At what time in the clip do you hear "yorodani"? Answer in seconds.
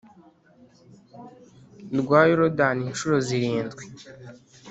2.29-2.81